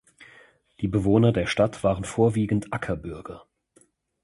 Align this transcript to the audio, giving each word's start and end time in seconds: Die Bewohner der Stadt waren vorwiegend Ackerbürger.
Die 0.79 0.87
Bewohner 0.87 1.31
der 1.31 1.45
Stadt 1.45 1.83
waren 1.83 2.05
vorwiegend 2.05 2.73
Ackerbürger. 2.73 3.45